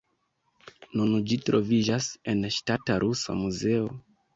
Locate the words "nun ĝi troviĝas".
1.01-2.11